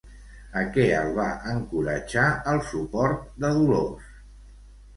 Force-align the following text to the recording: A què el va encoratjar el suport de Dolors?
A 0.61 0.61
què 0.77 0.85
el 0.99 1.09
va 1.17 1.27
encoratjar 1.51 2.25
el 2.55 2.63
suport 2.73 3.31
de 3.45 3.55
Dolors? 3.61 4.13